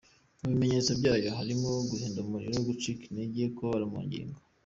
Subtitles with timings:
[0.41, 4.37] Mu bimenyetso byayo harimo guhinda umuriro, gucika intege, kubabara mu ngingo….